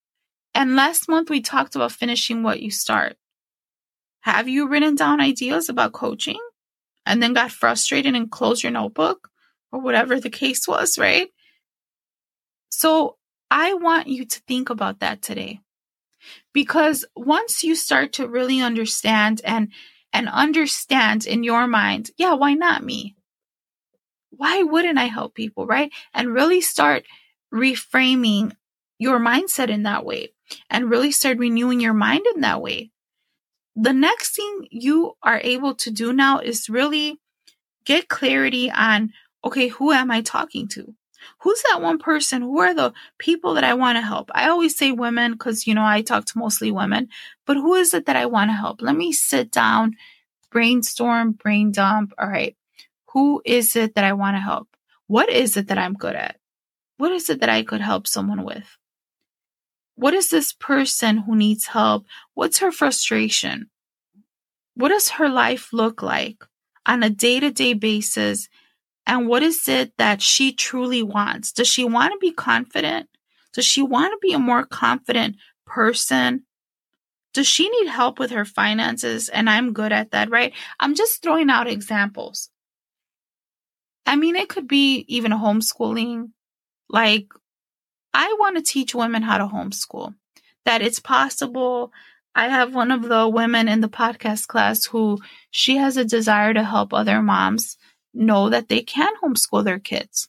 [0.54, 3.16] And last month we talked about finishing what you start.
[4.20, 6.38] Have you written down ideas about coaching
[7.06, 9.28] and then got frustrated and closed your notebook
[9.70, 11.28] or whatever the case was, right?
[12.68, 13.16] So
[13.50, 15.60] I want you to think about that today.
[16.52, 19.72] Because once you start to really understand and
[20.12, 23.16] and understand in your mind, yeah, why not me?
[24.30, 25.90] Why wouldn't I help people, right?
[26.14, 27.04] And really start
[27.52, 28.52] reframing
[28.98, 30.32] your mindset in that way
[30.70, 32.91] and really start renewing your mind in that way.
[33.74, 37.18] The next thing you are able to do now is really
[37.84, 39.12] get clarity on
[39.44, 40.94] okay, who am I talking to?
[41.38, 42.42] who's that one person?
[42.42, 44.30] Who are the people that I want to help?
[44.34, 47.08] I always say women because, you know, I talk to mostly women,
[47.46, 48.82] but who is it that I want to help?
[48.82, 49.96] Let me sit down,
[50.50, 52.12] brainstorm, brain dump.
[52.18, 52.56] All right.
[53.12, 54.68] Who is it that I want to help?
[55.06, 56.36] What is it that I'm good at?
[56.96, 58.78] What is it that I could help someone with?
[60.02, 62.06] What is this person who needs help?
[62.34, 63.70] What's her frustration?
[64.74, 66.38] What does her life look like
[66.84, 68.48] on a day to day basis?
[69.06, 71.52] And what is it that she truly wants?
[71.52, 73.10] Does she want to be confident?
[73.54, 75.36] Does she want to be a more confident
[75.66, 76.46] person?
[77.32, 79.28] Does she need help with her finances?
[79.28, 80.52] And I'm good at that, right?
[80.80, 82.50] I'm just throwing out examples.
[84.04, 86.30] I mean, it could be even homeschooling.
[86.88, 87.28] Like,
[88.14, 90.14] I want to teach women how to homeschool,
[90.64, 91.92] that it's possible.
[92.34, 95.18] I have one of the women in the podcast class who
[95.50, 97.76] she has a desire to help other moms
[98.14, 100.28] know that they can homeschool their kids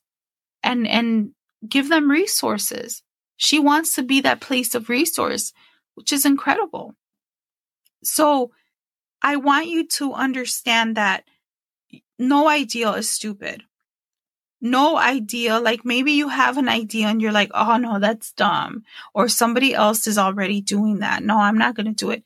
[0.61, 1.31] and and
[1.67, 3.03] give them resources.
[3.37, 5.53] She wants to be that place of resource,
[5.95, 6.95] which is incredible.
[8.03, 8.51] So
[9.21, 11.23] I want you to understand that
[12.19, 13.63] no idea is stupid.
[14.63, 18.83] No idea, like maybe you have an idea and you're like, oh no, that's dumb.
[19.13, 21.21] Or somebody else is already doing that.
[21.21, 22.23] No, I'm not going to do it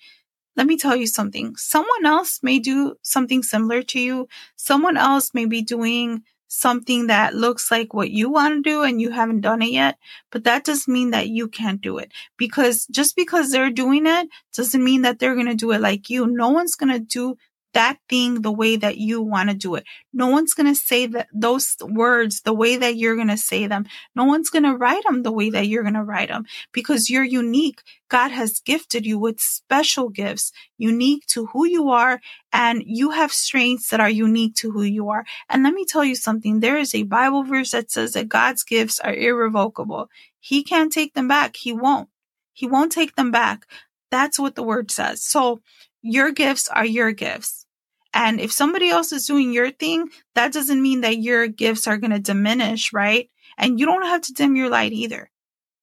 [0.58, 1.56] let me tell you something.
[1.56, 4.28] Someone else may do something similar to you.
[4.56, 9.00] Someone else may be doing something that looks like what you want to do and
[9.00, 9.98] you haven't done it yet,
[10.32, 14.28] but that doesn't mean that you can't do it because just because they're doing it
[14.56, 16.26] doesn't mean that they're going to do it like you.
[16.26, 17.38] No one's going to do
[17.74, 19.84] that thing the way that you want to do it.
[20.14, 23.68] No one's going to say that those words the way that you're going to say
[23.68, 23.86] them.
[24.16, 27.10] No one's going to write them the way that you're going to write them because
[27.10, 27.82] you're unique.
[28.10, 32.22] God has gifted you with special gifts, unique to who you are,
[32.54, 35.26] and you have strengths that are unique to who you are.
[35.50, 36.60] And let me tell you something.
[36.60, 40.10] There is a Bible verse that says that God's gifts are irrevocable.
[40.40, 41.58] He can't take them back.
[41.58, 42.10] He won't.
[42.54, 43.68] He won't take them back.
[44.10, 45.22] That's what the word says.
[45.22, 45.62] So
[46.08, 47.66] your gifts are your gifts.
[48.14, 51.98] And if somebody else is doing your thing, that doesn't mean that your gifts are
[51.98, 53.30] going to diminish, right?
[53.58, 55.30] And you don't have to dim your light either.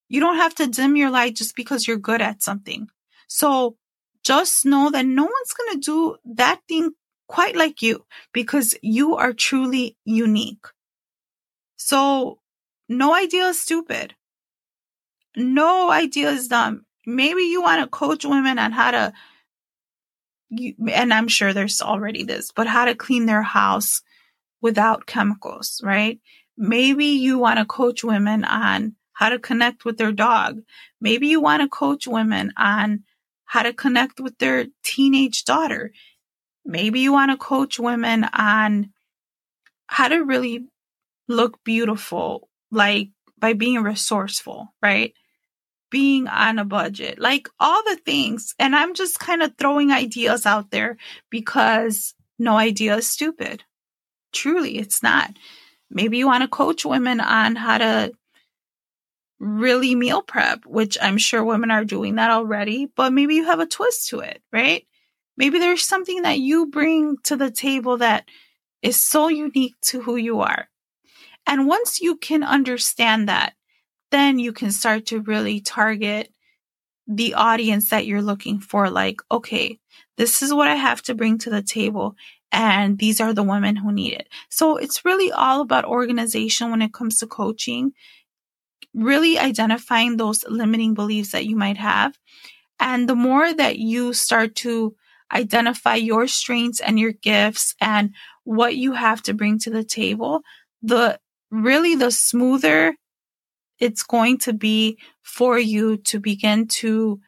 [0.09, 2.89] You don't have to dim your light just because you're good at something.
[3.29, 3.77] So
[4.25, 6.93] just know that no one's going to do that thing
[7.29, 10.66] quite like you because you are truly unique.
[11.77, 12.39] So
[12.89, 14.14] no idea is stupid.
[15.37, 16.87] No idea is dumb.
[17.07, 19.12] Maybe you want to coach women on how to,
[20.49, 24.03] you, and I'm sure there's already this, but how to clean their house
[24.61, 26.20] without chemicals, right?
[26.57, 30.61] Maybe you want to coach women on how to connect with their dog.
[31.01, 33.05] Maybe you want to coach women on
[33.45, 35.92] how to connect with their teenage daughter.
[36.64, 38.90] Maybe you want to coach women on
[39.86, 40.66] how to really
[41.28, 45.12] look beautiful, like by being resourceful, right?
[45.95, 48.53] Being on a budget, like all the things.
[48.59, 50.97] And I'm just kind of throwing ideas out there
[51.30, 53.62] because no idea is stupid.
[54.32, 55.30] Truly, it's not.
[55.88, 58.12] Maybe you want to coach women on how to
[59.38, 63.61] really meal prep, which I'm sure women are doing that already, but maybe you have
[63.61, 64.84] a twist to it, right?
[65.36, 68.28] Maybe there's something that you bring to the table that
[68.82, 70.68] is so unique to who you are.
[71.47, 73.55] And once you can understand that,
[74.14, 76.30] then you can start to really target
[77.08, 78.88] the audience that you're looking for.
[78.88, 79.80] Like, okay,
[80.16, 82.14] this is what I have to bring to the table.
[82.52, 84.28] And these are the women who need it.
[84.48, 87.92] So it's really all about organization when it comes to coaching,
[88.94, 92.16] really identifying those limiting beliefs that you might have.
[92.78, 94.94] And the more that you start to
[95.32, 100.42] identify your strengths and your gifts and what you have to bring to the table,
[100.82, 101.18] the
[101.50, 102.94] really the smoother
[103.79, 107.20] it's going to be for you to begin to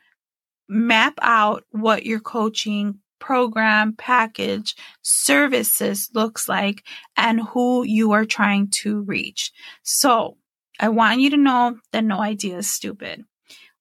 [0.68, 6.84] map out what your coaching program, package, services looks like
[7.16, 9.52] and who you are trying to reach.
[9.82, 10.36] So
[10.78, 13.24] I want you to know that no idea is stupid.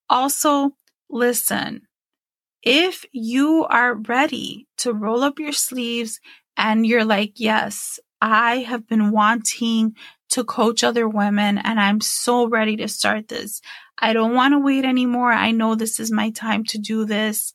[0.10, 0.72] Also,
[1.10, 1.82] listen.
[2.64, 6.20] If you are ready to roll up your sleeves
[6.58, 9.96] and you're like, yes, I have been wanting
[10.30, 13.62] to coach other women and I'm so ready to start this.
[13.98, 15.32] I don't want to wait anymore.
[15.32, 17.54] I know this is my time to do this.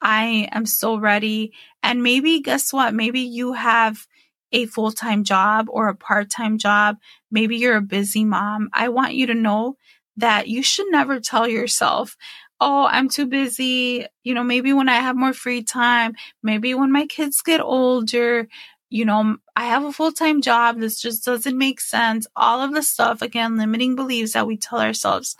[0.00, 1.52] I am so ready.
[1.82, 2.94] And maybe guess what?
[2.94, 4.06] Maybe you have
[4.52, 6.96] a full time job or a part time job.
[7.30, 8.68] Maybe you're a busy mom.
[8.72, 9.76] I want you to know
[10.16, 12.16] that you should never tell yourself,
[12.60, 14.06] Oh, I'm too busy.
[14.22, 18.46] You know, maybe when I have more free time, maybe when my kids get older,
[18.94, 20.78] you know, I have a full time job.
[20.78, 22.28] This just doesn't make sense.
[22.36, 25.34] All of the stuff, again, limiting beliefs that we tell ourselves.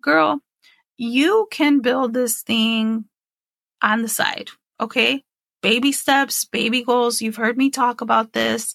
[0.00, 0.40] Girl,
[0.96, 3.04] you can build this thing
[3.82, 4.48] on the side.
[4.80, 5.22] Okay.
[5.60, 7.20] Baby steps, baby goals.
[7.20, 8.74] You've heard me talk about this.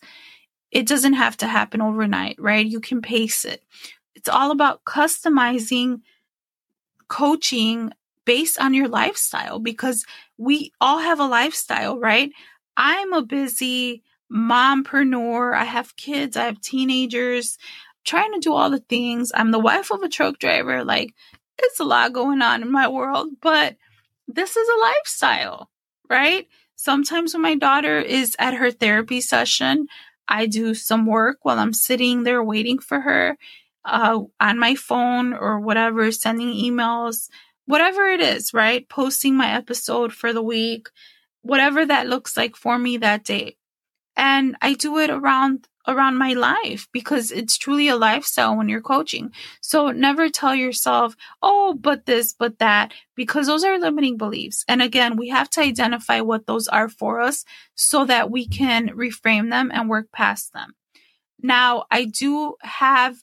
[0.70, 2.64] It doesn't have to happen overnight, right?
[2.64, 3.64] You can pace it.
[4.14, 6.02] It's all about customizing
[7.08, 7.94] coaching
[8.26, 10.06] based on your lifestyle because
[10.38, 12.32] we all have a lifestyle, right?
[12.78, 15.56] I'm a busy mompreneur.
[15.56, 16.38] I have kids.
[16.38, 17.58] I have teenagers.
[18.06, 19.32] Trying to do all the things.
[19.34, 20.84] I'm the wife of a truck driver.
[20.84, 21.14] Like
[21.58, 23.76] it's a lot going on in my world, but
[24.28, 25.70] this is a lifestyle,
[26.10, 26.48] right?
[26.76, 29.88] Sometimes when my daughter is at her therapy session,
[30.28, 33.38] I do some work while I'm sitting there waiting for her
[33.84, 37.30] uh, on my phone or whatever, sending emails,
[37.66, 38.88] whatever it is, right?
[38.88, 40.88] Posting my episode for the week,
[41.42, 43.58] whatever that looks like for me that day
[44.20, 48.82] and I do it around around my life because it's truly a lifestyle when you're
[48.82, 49.32] coaching.
[49.62, 54.66] So never tell yourself, "Oh, but this, but that," because those are limiting beliefs.
[54.68, 57.46] And again, we have to identify what those are for us
[57.76, 60.76] so that we can reframe them and work past them.
[61.42, 63.16] Now, I do have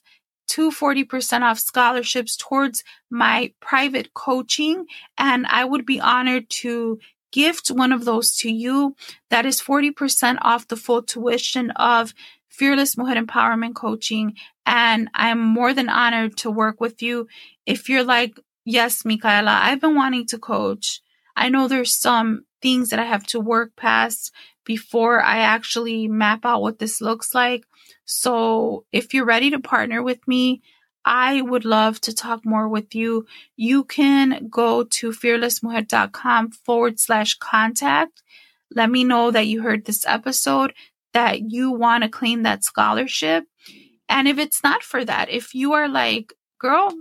[0.47, 4.85] two 40% off scholarships towards my private coaching
[5.17, 6.99] and I would be honored to
[7.31, 8.95] gift one of those to you.
[9.29, 12.13] That is 40% off the full tuition of
[12.49, 14.35] Fearless Mujer Empowerment Coaching.
[14.65, 17.27] And I'm more than honored to work with you.
[17.65, 21.01] If you're like, yes, Micaela, I've been wanting to coach.
[21.35, 24.33] I know there's some things that I have to work past
[24.65, 27.63] before I actually map out what this looks like.
[28.05, 30.61] So if you're ready to partner with me,
[31.07, 33.25] I would love to talk more with you.
[33.55, 38.21] You can go to fearlessmujer.com forward slash contact.
[38.75, 40.73] Let me know that you heard this episode,
[41.13, 43.45] that you want to claim that scholarship.
[44.09, 46.93] And if it's not for that, if you are like, girl,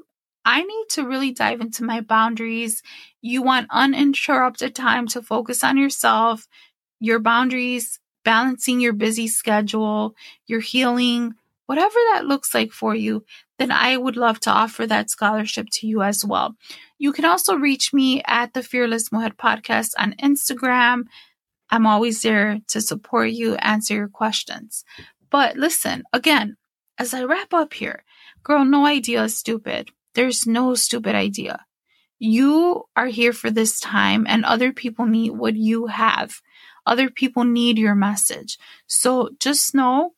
[0.44, 2.84] I need to really dive into my boundaries.
[3.20, 6.46] You want uninterrupted time to focus on yourself,
[7.00, 10.14] your boundaries, balancing your busy schedule,
[10.46, 11.34] your healing,
[11.66, 13.24] whatever that looks like for you,
[13.58, 16.56] then I would love to offer that scholarship to you as well.
[16.98, 21.04] You can also reach me at the Fearless Mujer podcast on Instagram.
[21.70, 24.84] I'm always there to support you, answer your questions.
[25.30, 26.56] But listen, again,
[26.98, 28.04] as I wrap up here,
[28.42, 29.90] girl, no idea is stupid.
[30.14, 31.64] There's no stupid idea.
[32.18, 36.40] You are here for this time and other people need what you have.
[36.86, 38.58] Other people need your message.
[38.86, 40.12] So just know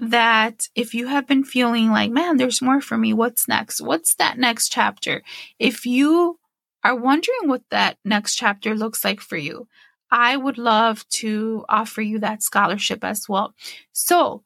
[0.00, 3.80] that if you have been feeling like, man, there's more for me, what's next?
[3.80, 5.22] What's that next chapter?
[5.58, 6.38] If you
[6.84, 9.66] are wondering what that next chapter looks like for you,
[10.10, 13.54] I would love to offer you that scholarship as well.
[13.92, 14.44] So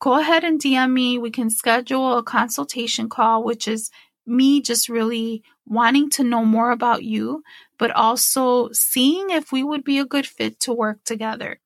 [0.00, 1.18] go ahead and DM me.
[1.18, 3.90] We can schedule a consultation call, which is
[4.26, 7.42] me just really wanting to know more about you,
[7.78, 11.60] but also seeing if we would be a good fit to work together.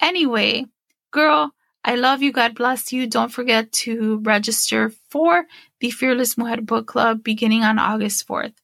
[0.00, 0.66] Anyway,
[1.10, 1.52] girl,
[1.84, 2.32] I love you.
[2.32, 3.06] God bless you.
[3.06, 5.46] Don't forget to register for
[5.80, 8.54] the Fearless Mujer Book Club beginning on August 4th.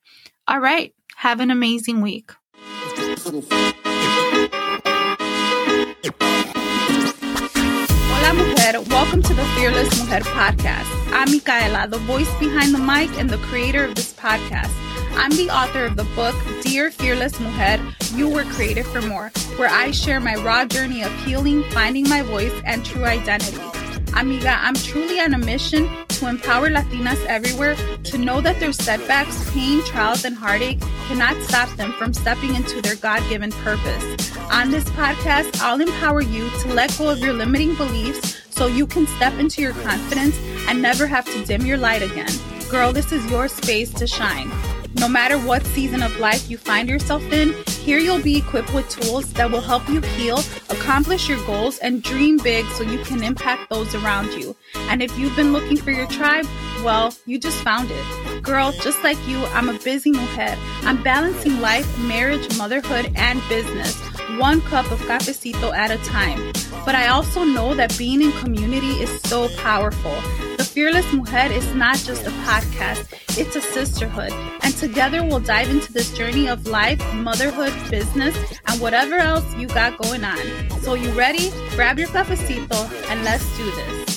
[0.49, 0.93] All right.
[1.17, 2.33] Have an amazing week.
[8.11, 8.81] Hola, mujer.
[8.91, 10.91] Welcome to the Fearless Mujer podcast.
[11.13, 14.73] I'm Micaela, the voice behind the mic and the creator of this podcast.
[15.17, 17.81] I'm the author of the book, Dear Fearless Mujer,
[18.15, 22.23] You Were Created for More, where I share my raw journey of healing, finding my
[22.23, 23.61] voice, and true identity.
[24.17, 29.51] Amiga, I'm truly on a mission to empower Latinas everywhere to know that their setbacks,
[29.53, 34.37] pain, trials, and heartache cannot stop them from stepping into their God given purpose.
[34.51, 38.87] On this podcast, I'll empower you to let go of your limiting beliefs so you
[38.87, 40.37] can step into your confidence
[40.69, 42.31] and never have to dim your light again.
[42.71, 44.51] Girl, this is your space to shine.
[44.97, 48.89] No matter what season of life you find yourself in, here you'll be equipped with
[48.89, 50.39] tools that will help you heal,
[50.71, 54.55] accomplish your goals, and dream big so you can impact those around you.
[54.89, 56.47] And if you've been looking for your tribe,
[56.85, 58.43] well, you just found it.
[58.43, 60.55] Girl, just like you, I'm a busy mujer.
[60.83, 63.99] I'm balancing life, marriage, motherhood, and business,
[64.39, 66.53] one cup of cafecito at a time.
[66.85, 70.15] But I also know that being in community is so powerful.
[70.59, 74.33] The Fearless Mujer is not just a podcast, it's a sisterhood.
[74.63, 79.69] And together we'll dive into this journey of life, motherhood, business, and whatever else you
[79.69, 80.71] got going on.
[80.83, 81.51] So, you ready?
[81.71, 84.14] Grab your cafecito and let's do this.